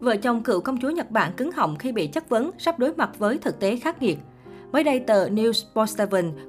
Vợ 0.00 0.16
chồng 0.16 0.42
cựu 0.42 0.60
công 0.60 0.80
chúa 0.80 0.90
Nhật 0.90 1.10
Bản 1.10 1.32
cứng 1.36 1.52
họng 1.52 1.76
khi 1.76 1.92
bị 1.92 2.06
chất 2.06 2.28
vấn, 2.28 2.50
sắp 2.58 2.78
đối 2.78 2.92
mặt 2.92 3.10
với 3.18 3.38
thực 3.38 3.60
tế 3.60 3.76
khắc 3.76 4.02
nghiệt. 4.02 4.18
Mới 4.72 4.84
đây, 4.84 5.00
tờ 5.00 5.28
News 5.28 5.64
Post 5.74 6.00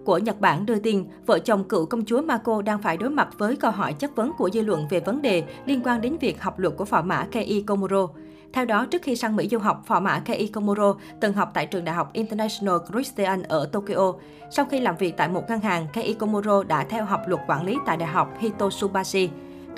của 0.06 0.18
Nhật 0.18 0.40
Bản 0.40 0.66
đưa 0.66 0.80
tin, 0.80 1.06
vợ 1.26 1.40
chồng 1.40 1.64
cựu 1.64 1.86
công 1.86 2.06
chúa 2.06 2.22
Mako 2.22 2.62
đang 2.62 2.82
phải 2.82 2.98
đối 2.98 3.10
mặt 3.10 3.28
với 3.38 3.56
câu 3.56 3.72
hỏi 3.72 3.94
chất 3.94 4.16
vấn 4.16 4.32
của 4.38 4.50
dư 4.50 4.62
luận 4.62 4.88
về 4.90 5.00
vấn 5.00 5.22
đề 5.22 5.44
liên 5.66 5.82
quan 5.84 6.02
đến 6.02 6.18
việc 6.18 6.42
học 6.42 6.60
luật 6.60 6.74
của 6.78 6.86
phò 6.86 7.02
mã 7.02 7.28
Kei 7.32 7.64
Komuro. 7.68 8.08
Theo 8.54 8.66
đó, 8.66 8.86
trước 8.86 9.02
khi 9.02 9.16
sang 9.16 9.36
Mỹ 9.36 9.48
du 9.52 9.60
học, 9.60 9.84
phò 9.86 10.00
mã 10.00 10.20
Kei 10.20 10.48
Komuro 10.48 10.96
từng 11.22 11.34
học 11.34 11.52
tại 11.54 11.66
trường 11.66 11.86
đại 11.86 11.96
học 11.96 12.14
International 12.14 12.76
Christian 12.92 13.44
ở 13.44 13.66
Tokyo. 13.66 14.14
Sau 14.52 14.66
khi 14.66 14.80
làm 14.80 14.98
việc 14.98 15.18
tại 15.18 15.30
một 15.30 15.44
ngân 15.50 15.60
hàng, 15.60 15.88
Kei 15.94 16.14
Komuro 16.14 16.64
đã 16.64 16.84
theo 16.84 17.06
học 17.06 17.22
luật 17.28 17.42
quản 17.48 17.66
lý 17.66 17.78
tại 17.86 17.98
Đại 17.98 18.10
học 18.10 18.34
Hitotsubashi. 18.40 19.30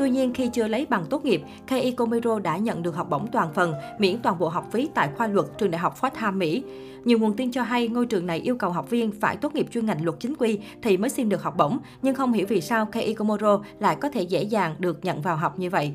Tuy 0.02 0.09
nhiên, 0.09 0.33
khi 0.33 0.47
chưa 0.47 0.68
lấy 0.68 0.86
bằng 0.89 1.05
tốt 1.09 1.25
nghiệp, 1.25 1.41
Kei 1.67 1.91
Komiro 1.91 2.39
đã 2.39 2.57
nhận 2.57 2.84
được 2.84 2.95
học 2.95 3.09
bổng 3.09 3.27
toàn 3.27 3.54
phần, 3.54 3.73
miễn 3.99 4.20
toàn 4.21 4.39
bộ 4.39 4.49
học 4.49 4.67
phí 4.71 4.89
tại 4.93 5.09
khoa 5.17 5.27
luật 5.27 5.45
trường 5.57 5.71
Đại 5.71 5.80
học 5.80 6.02
Fordham, 6.02 6.34
Mỹ. 6.34 6.63
Nhiều 7.03 7.20
nguồn 7.20 7.34
tin 7.34 7.52
cho 7.52 7.63
hay 7.63 7.88
ngôi 7.88 8.05
trường 8.05 8.27
này 8.27 8.40
yêu 8.40 8.55
cầu 8.55 8.71
học 8.71 8.90
viên 8.90 9.12
phải 9.12 9.38
tốt 9.38 9.55
nghiệp 9.55 9.67
chuyên 9.71 9.85
ngành 9.85 10.05
luật 10.05 10.20
chính 10.20 10.35
quy 10.35 10.59
thì 10.81 10.98
mới 10.98 11.09
xin 11.09 11.29
được 11.29 11.43
học 11.43 11.57
bổng, 11.57 11.79
nhưng 12.02 12.16
không 12.16 12.34
hiểu 12.34 12.45
vì 12.49 12.62
sao 12.62 12.85
Kei 12.85 13.13
Komuro 13.13 13.63
lại 13.79 13.95
có 13.95 14.09
thể 14.09 14.21
dễ 14.21 14.43
dàng 14.43 14.76
được 14.79 15.05
nhận 15.05 15.21
vào 15.21 15.35
học 15.35 15.59
như 15.59 15.70
vậy. 15.70 15.93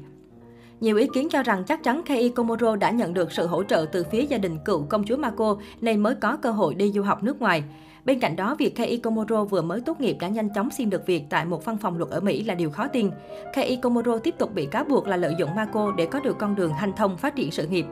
Nhiều 0.80 0.96
ý 0.96 1.06
kiến 1.14 1.28
cho 1.30 1.42
rằng 1.42 1.64
chắc 1.64 1.82
chắn 1.82 2.02
Kei 2.02 2.28
Komoro 2.28 2.76
đã 2.76 2.90
nhận 2.90 3.14
được 3.14 3.32
sự 3.32 3.46
hỗ 3.46 3.62
trợ 3.62 3.86
từ 3.92 4.04
phía 4.12 4.22
gia 4.22 4.38
đình 4.38 4.58
cựu 4.64 4.82
công 4.82 5.04
chúa 5.04 5.16
Mako 5.16 5.56
nên 5.80 6.00
mới 6.00 6.14
có 6.14 6.36
cơ 6.36 6.50
hội 6.50 6.74
đi 6.74 6.92
du 6.92 7.02
học 7.02 7.22
nước 7.22 7.40
ngoài. 7.40 7.62
Bên 8.06 8.20
cạnh 8.20 8.36
đó, 8.36 8.56
việc 8.58 8.74
Kei 8.74 8.96
Komuro 8.96 9.44
vừa 9.44 9.62
mới 9.62 9.80
tốt 9.80 10.00
nghiệp 10.00 10.16
đã 10.20 10.28
nhanh 10.28 10.48
chóng 10.54 10.70
xin 10.70 10.90
được 10.90 11.06
việc 11.06 11.22
tại 11.30 11.44
một 11.44 11.64
văn 11.64 11.76
phòng 11.76 11.98
luật 11.98 12.10
ở 12.10 12.20
Mỹ 12.20 12.44
là 12.44 12.54
điều 12.54 12.70
khó 12.70 12.88
tin. 12.88 13.10
Kei 13.54 13.76
Komuro 13.76 14.18
tiếp 14.18 14.34
tục 14.38 14.54
bị 14.54 14.66
cáo 14.66 14.84
buộc 14.84 15.08
là 15.08 15.16
lợi 15.16 15.34
dụng 15.38 15.54
Mako 15.54 15.92
để 15.96 16.06
có 16.06 16.20
được 16.20 16.38
con 16.38 16.54
đường 16.54 16.72
hanh 16.72 16.92
thông 16.96 17.16
phát 17.16 17.36
triển 17.36 17.50
sự 17.50 17.66
nghiệp. 17.66 17.86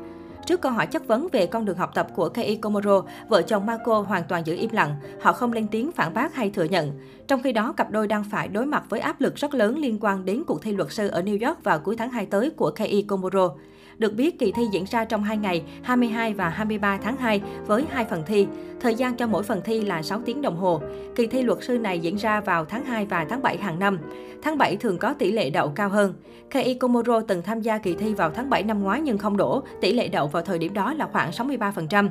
Trước 0.46 0.60
câu 0.60 0.72
hỏi 0.72 0.86
chất 0.86 1.06
vấn 1.06 1.28
về 1.32 1.46
con 1.46 1.64
đường 1.64 1.76
học 1.76 1.90
tập 1.94 2.08
của 2.14 2.28
Kei 2.28 2.56
Komuro, 2.56 3.02
vợ 3.28 3.42
chồng 3.42 3.66
Marco 3.66 4.00
hoàn 4.00 4.22
toàn 4.28 4.46
giữ 4.46 4.56
im 4.56 4.70
lặng. 4.72 4.96
Họ 5.20 5.32
không 5.32 5.52
lên 5.52 5.66
tiếng 5.68 5.92
phản 5.92 6.14
bác 6.14 6.34
hay 6.34 6.50
thừa 6.50 6.64
nhận. 6.64 6.92
Trong 7.26 7.42
khi 7.42 7.52
đó, 7.52 7.72
cặp 7.72 7.90
đôi 7.90 8.06
đang 8.06 8.24
phải 8.24 8.48
đối 8.48 8.66
mặt 8.66 8.84
với 8.88 9.00
áp 9.00 9.20
lực 9.20 9.36
rất 9.36 9.54
lớn 9.54 9.78
liên 9.78 9.98
quan 10.00 10.24
đến 10.24 10.42
cuộc 10.46 10.62
thi 10.62 10.72
luật 10.72 10.92
sư 10.92 11.08
ở 11.08 11.22
New 11.22 11.48
York 11.48 11.64
vào 11.64 11.78
cuối 11.78 11.96
tháng 11.96 12.10
2 12.10 12.26
tới 12.26 12.50
của 12.50 12.70
Kei 12.70 13.02
Komuro. 13.08 13.50
Được 13.98 14.14
biết, 14.14 14.38
kỳ 14.38 14.52
thi 14.52 14.62
diễn 14.72 14.84
ra 14.84 15.04
trong 15.04 15.22
2 15.22 15.36
ngày, 15.36 15.62
22 15.82 16.34
và 16.34 16.48
23 16.48 16.98
tháng 17.02 17.16
2 17.16 17.40
với 17.66 17.84
hai 17.90 18.04
phần 18.04 18.22
thi. 18.26 18.46
Thời 18.80 18.94
gian 18.94 19.16
cho 19.16 19.26
mỗi 19.26 19.42
phần 19.42 19.60
thi 19.64 19.80
là 19.80 20.02
6 20.02 20.20
tiếng 20.24 20.42
đồng 20.42 20.56
hồ. 20.56 20.82
Kỳ 21.16 21.26
thi 21.26 21.42
luật 21.42 21.58
sư 21.62 21.78
này 21.78 21.98
diễn 21.98 22.16
ra 22.16 22.40
vào 22.40 22.64
tháng 22.64 22.84
2 22.84 23.06
và 23.06 23.26
tháng 23.28 23.42
7 23.42 23.56
hàng 23.56 23.78
năm. 23.78 23.98
Tháng 24.42 24.58
7 24.58 24.76
thường 24.76 24.98
có 24.98 25.14
tỷ 25.14 25.32
lệ 25.32 25.50
đậu 25.50 25.68
cao 25.68 25.88
hơn. 25.88 26.14
Kei 26.50 26.74
Komoro 26.74 27.20
từng 27.20 27.42
tham 27.42 27.60
gia 27.60 27.78
kỳ 27.78 27.94
thi 27.94 28.14
vào 28.14 28.30
tháng 28.30 28.50
7 28.50 28.62
năm 28.62 28.82
ngoái 28.82 29.00
nhưng 29.00 29.18
không 29.18 29.36
đổ, 29.36 29.62
tỷ 29.80 29.92
lệ 29.92 30.08
đậu 30.08 30.26
vào 30.26 30.42
thời 30.42 30.58
điểm 30.58 30.74
đó 30.74 30.94
là 30.94 31.08
khoảng 31.12 31.30
63%. 31.30 32.08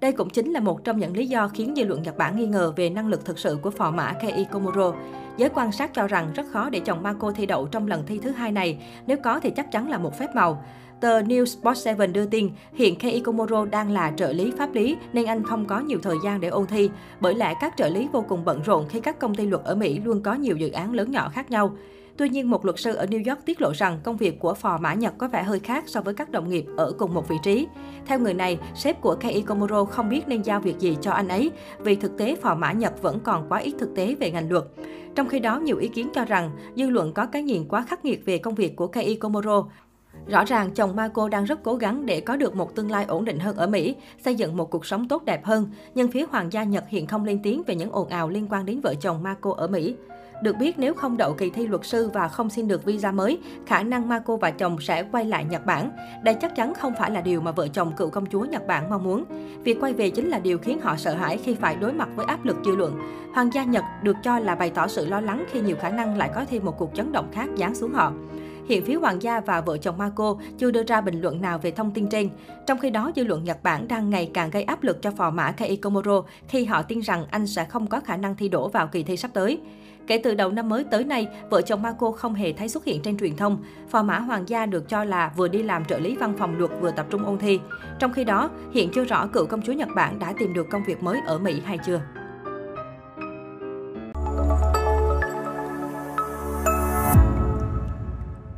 Đây 0.00 0.12
cũng 0.12 0.30
chính 0.30 0.52
là 0.52 0.60
một 0.60 0.84
trong 0.84 0.98
những 0.98 1.16
lý 1.16 1.26
do 1.26 1.48
khiến 1.48 1.74
dư 1.76 1.84
luận 1.84 2.02
Nhật 2.02 2.16
Bản 2.16 2.36
nghi 2.36 2.46
ngờ 2.46 2.72
về 2.76 2.90
năng 2.90 3.08
lực 3.08 3.24
thực 3.24 3.38
sự 3.38 3.58
của 3.62 3.70
phò 3.70 3.90
mã 3.90 4.12
Kei 4.12 4.46
Komuro. 4.52 4.94
Giới 5.36 5.48
quan 5.48 5.72
sát 5.72 5.94
cho 5.94 6.06
rằng 6.06 6.32
rất 6.34 6.46
khó 6.52 6.70
để 6.70 6.80
chồng 6.80 7.02
Marco 7.02 7.32
thi 7.32 7.46
đậu 7.46 7.66
trong 7.66 7.86
lần 7.86 8.06
thi 8.06 8.18
thứ 8.22 8.30
hai 8.30 8.52
này, 8.52 8.78
nếu 9.06 9.16
có 9.24 9.40
thì 9.40 9.50
chắc 9.50 9.72
chắn 9.72 9.90
là 9.90 9.98
một 9.98 10.18
phép 10.18 10.34
màu. 10.34 10.64
Tờ 11.00 11.20
News 11.20 11.44
Sport 11.44 11.86
7 11.98 12.06
đưa 12.06 12.26
tin, 12.26 12.50
hiện 12.72 12.96
Kei 12.98 13.20
Komuro 13.20 13.64
đang 13.64 13.90
là 13.90 14.12
trợ 14.16 14.32
lý 14.32 14.52
pháp 14.58 14.74
lý 14.74 14.96
nên 15.12 15.26
anh 15.26 15.42
không 15.42 15.66
có 15.66 15.80
nhiều 15.80 15.98
thời 16.02 16.16
gian 16.24 16.40
để 16.40 16.48
ôn 16.48 16.66
thi. 16.66 16.90
Bởi 17.20 17.34
lẽ 17.34 17.54
các 17.60 17.74
trợ 17.76 17.88
lý 17.88 18.08
vô 18.12 18.24
cùng 18.28 18.44
bận 18.44 18.62
rộn 18.62 18.86
khi 18.88 19.00
các 19.00 19.18
công 19.18 19.34
ty 19.34 19.46
luật 19.46 19.64
ở 19.64 19.74
Mỹ 19.74 20.00
luôn 20.04 20.22
có 20.22 20.34
nhiều 20.34 20.56
dự 20.56 20.70
án 20.70 20.92
lớn 20.92 21.10
nhỏ 21.10 21.28
khác 21.28 21.50
nhau. 21.50 21.76
Tuy 22.16 22.28
nhiên, 22.28 22.50
một 22.50 22.64
luật 22.64 22.78
sư 22.78 22.94
ở 22.94 23.06
New 23.06 23.30
York 23.30 23.44
tiết 23.44 23.60
lộ 23.60 23.72
rằng 23.74 24.00
công 24.02 24.16
việc 24.16 24.40
của 24.40 24.54
phò 24.54 24.78
mã 24.78 24.94
Nhật 24.94 25.14
có 25.18 25.28
vẻ 25.28 25.42
hơi 25.42 25.58
khác 25.58 25.84
so 25.86 26.00
với 26.00 26.14
các 26.14 26.30
đồng 26.30 26.48
nghiệp 26.48 26.64
ở 26.76 26.92
cùng 26.98 27.14
một 27.14 27.28
vị 27.28 27.36
trí. 27.42 27.66
Theo 28.06 28.18
người 28.18 28.34
này, 28.34 28.58
sếp 28.74 29.00
của 29.00 29.14
Kei 29.14 29.42
Komuro 29.42 29.84
không 29.84 30.08
biết 30.08 30.28
nên 30.28 30.42
giao 30.42 30.60
việc 30.60 30.78
gì 30.78 30.96
cho 31.00 31.10
anh 31.10 31.28
ấy, 31.28 31.50
vì 31.78 31.96
thực 31.96 32.18
tế 32.18 32.36
phò 32.36 32.54
mã 32.54 32.72
Nhật 32.72 33.02
vẫn 33.02 33.20
còn 33.20 33.46
quá 33.48 33.58
ít 33.58 33.74
thực 33.78 33.94
tế 33.96 34.14
về 34.20 34.30
ngành 34.30 34.50
luật. 34.50 34.64
Trong 35.16 35.28
khi 35.28 35.38
đó, 35.38 35.58
nhiều 35.58 35.78
ý 35.78 35.88
kiến 35.88 36.08
cho 36.14 36.24
rằng 36.24 36.50
dư 36.76 36.90
luận 36.90 37.12
có 37.12 37.26
cái 37.26 37.42
nhìn 37.42 37.68
quá 37.68 37.84
khắc 37.88 38.04
nghiệt 38.04 38.22
về 38.24 38.38
công 38.38 38.54
việc 38.54 38.76
của 38.76 38.86
Kei 38.86 39.16
Komuro. 39.16 39.64
Rõ 40.26 40.44
ràng, 40.44 40.70
chồng 40.70 40.96
Marco 40.96 41.28
đang 41.28 41.44
rất 41.44 41.62
cố 41.62 41.74
gắng 41.74 42.06
để 42.06 42.20
có 42.20 42.36
được 42.36 42.56
một 42.56 42.74
tương 42.74 42.90
lai 42.90 43.04
ổn 43.04 43.24
định 43.24 43.38
hơn 43.38 43.56
ở 43.56 43.66
Mỹ, 43.66 43.94
xây 44.24 44.34
dựng 44.34 44.56
một 44.56 44.70
cuộc 44.70 44.86
sống 44.86 45.08
tốt 45.08 45.24
đẹp 45.24 45.44
hơn. 45.44 45.70
Nhưng 45.94 46.08
phía 46.08 46.26
Hoàng 46.30 46.52
gia 46.52 46.64
Nhật 46.64 46.84
hiện 46.88 47.06
không 47.06 47.24
lên 47.24 47.40
tiếng 47.42 47.62
về 47.66 47.74
những 47.74 47.92
ồn 47.92 48.08
ào 48.08 48.28
liên 48.28 48.46
quan 48.50 48.66
đến 48.66 48.80
vợ 48.80 48.94
chồng 49.00 49.22
Marco 49.22 49.54
ở 49.56 49.66
Mỹ. 49.66 49.96
Được 50.42 50.56
biết, 50.56 50.78
nếu 50.78 50.94
không 50.94 51.16
đậu 51.16 51.34
kỳ 51.34 51.50
thi 51.50 51.66
luật 51.66 51.84
sư 51.84 52.10
và 52.14 52.28
không 52.28 52.50
xin 52.50 52.68
được 52.68 52.84
visa 52.84 53.12
mới, 53.12 53.38
khả 53.66 53.82
năng 53.82 54.08
Marco 54.08 54.36
và 54.36 54.50
chồng 54.50 54.80
sẽ 54.80 55.04
quay 55.12 55.24
lại 55.24 55.44
Nhật 55.44 55.66
Bản. 55.66 55.90
Đây 56.22 56.34
chắc 56.34 56.56
chắn 56.56 56.74
không 56.74 56.92
phải 56.98 57.10
là 57.10 57.20
điều 57.20 57.40
mà 57.40 57.52
vợ 57.52 57.68
chồng 57.68 57.92
cựu 57.96 58.10
công 58.10 58.26
chúa 58.26 58.44
Nhật 58.44 58.66
Bản 58.66 58.90
mong 58.90 59.04
muốn. 59.04 59.24
Việc 59.64 59.80
quay 59.80 59.92
về 59.92 60.10
chính 60.10 60.28
là 60.28 60.38
điều 60.38 60.58
khiến 60.58 60.80
họ 60.80 60.96
sợ 60.96 61.14
hãi 61.14 61.38
khi 61.44 61.54
phải 61.54 61.76
đối 61.76 61.92
mặt 61.92 62.08
với 62.16 62.26
áp 62.26 62.44
lực 62.44 62.56
dư 62.64 62.76
luận. 62.76 62.98
Hoàng 63.34 63.50
gia 63.54 63.64
Nhật 63.64 63.84
được 64.02 64.16
cho 64.22 64.38
là 64.38 64.54
bày 64.54 64.70
tỏ 64.70 64.86
sự 64.86 65.06
lo 65.06 65.20
lắng 65.20 65.44
khi 65.50 65.60
nhiều 65.60 65.76
khả 65.80 65.90
năng 65.90 66.16
lại 66.16 66.30
có 66.34 66.44
thêm 66.50 66.64
một 66.64 66.78
cuộc 66.78 66.90
chấn 66.94 67.12
động 67.12 67.28
khác 67.32 67.48
giáng 67.58 67.74
xuống 67.74 67.92
họ. 67.92 68.12
Hiện 68.68 68.84
phía 68.84 68.94
hoàng 68.94 69.22
gia 69.22 69.40
và 69.40 69.60
vợ 69.60 69.78
chồng 69.78 69.98
Marco 69.98 70.36
chưa 70.58 70.70
đưa 70.70 70.82
ra 70.82 71.00
bình 71.00 71.20
luận 71.20 71.40
nào 71.40 71.58
về 71.58 71.70
thông 71.70 71.90
tin 71.90 72.08
trên. 72.08 72.28
Trong 72.66 72.78
khi 72.78 72.90
đó, 72.90 73.10
dư 73.16 73.24
luận 73.24 73.44
Nhật 73.44 73.62
Bản 73.62 73.88
đang 73.88 74.10
ngày 74.10 74.30
càng 74.34 74.50
gây 74.50 74.62
áp 74.62 74.82
lực 74.82 75.02
cho 75.02 75.10
phò 75.10 75.30
mã 75.30 75.52
Kei 75.52 75.76
Komuro 75.76 76.22
khi 76.48 76.64
họ 76.64 76.82
tin 76.82 77.00
rằng 77.00 77.26
anh 77.30 77.46
sẽ 77.46 77.64
không 77.64 77.86
có 77.86 78.00
khả 78.00 78.16
năng 78.16 78.36
thi 78.36 78.48
đỗ 78.48 78.68
vào 78.68 78.86
kỳ 78.86 79.02
thi 79.02 79.16
sắp 79.16 79.30
tới. 79.34 79.60
Kể 80.06 80.18
từ 80.18 80.34
đầu 80.34 80.50
năm 80.50 80.68
mới 80.68 80.84
tới 80.84 81.04
nay, 81.04 81.28
vợ 81.50 81.62
chồng 81.62 81.82
Marco 81.82 82.10
không 82.10 82.34
hề 82.34 82.52
thấy 82.52 82.68
xuất 82.68 82.84
hiện 82.84 83.02
trên 83.02 83.18
truyền 83.18 83.36
thông. 83.36 83.58
Phò 83.88 84.02
mã 84.02 84.18
hoàng 84.18 84.48
gia 84.48 84.66
được 84.66 84.88
cho 84.88 85.04
là 85.04 85.32
vừa 85.36 85.48
đi 85.48 85.62
làm 85.62 85.84
trợ 85.84 85.98
lý 85.98 86.16
văn 86.16 86.34
phòng 86.38 86.58
luật 86.58 86.70
vừa 86.80 86.90
tập 86.90 87.06
trung 87.10 87.24
ôn 87.24 87.38
thi. 87.38 87.60
Trong 87.98 88.12
khi 88.12 88.24
đó, 88.24 88.50
hiện 88.72 88.90
chưa 88.94 89.04
rõ 89.04 89.26
cựu 89.26 89.46
công 89.46 89.62
chúa 89.62 89.72
Nhật 89.72 89.88
Bản 89.94 90.18
đã 90.18 90.34
tìm 90.38 90.54
được 90.54 90.66
công 90.70 90.84
việc 90.84 91.02
mới 91.02 91.20
ở 91.26 91.38
Mỹ 91.38 91.60
hay 91.64 91.78
chưa. 91.86 92.00